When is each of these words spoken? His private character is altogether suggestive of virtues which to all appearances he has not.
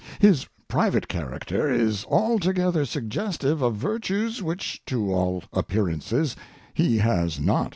His 0.17 0.47
private 0.67 1.07
character 1.07 1.69
is 1.71 2.05
altogether 2.05 2.85
suggestive 2.85 3.61
of 3.61 3.75
virtues 3.75 4.41
which 4.41 4.81
to 4.87 5.13
all 5.13 5.43
appearances 5.53 6.35
he 6.73 6.97
has 6.97 7.39
not. 7.39 7.69